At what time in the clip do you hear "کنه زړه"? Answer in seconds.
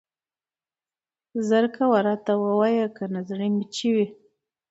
2.97-3.45